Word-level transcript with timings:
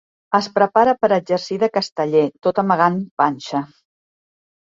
Es 0.37 0.45
prepara 0.53 0.95
per 1.01 1.09
exercir 1.17 1.57
de 1.63 1.69
casteller, 1.75 2.23
tot 2.49 2.63
amagant 2.63 2.99
panxa. 3.23 3.63